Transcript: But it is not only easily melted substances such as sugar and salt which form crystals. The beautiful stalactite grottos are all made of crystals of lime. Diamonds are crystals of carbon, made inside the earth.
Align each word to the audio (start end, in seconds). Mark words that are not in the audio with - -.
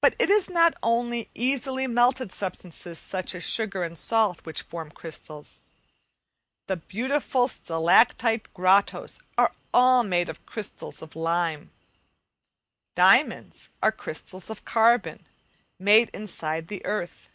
But 0.00 0.14
it 0.20 0.30
is 0.30 0.48
not 0.48 0.74
only 0.84 1.28
easily 1.34 1.88
melted 1.88 2.30
substances 2.30 2.96
such 3.00 3.34
as 3.34 3.42
sugar 3.42 3.82
and 3.82 3.98
salt 3.98 4.46
which 4.46 4.62
form 4.62 4.92
crystals. 4.92 5.62
The 6.68 6.76
beautiful 6.76 7.48
stalactite 7.48 8.54
grottos 8.54 9.18
are 9.36 9.52
all 9.74 10.04
made 10.04 10.28
of 10.28 10.46
crystals 10.46 11.02
of 11.02 11.16
lime. 11.16 11.72
Diamonds 12.94 13.70
are 13.82 13.90
crystals 13.90 14.48
of 14.48 14.64
carbon, 14.64 15.26
made 15.80 16.10
inside 16.10 16.68
the 16.68 16.86
earth. 16.86 17.26